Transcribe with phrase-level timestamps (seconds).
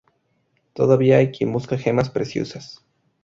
[0.73, 2.83] Todavía hay quien busca gemas preciosas.